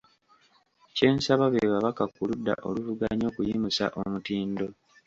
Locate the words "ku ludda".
2.13-2.53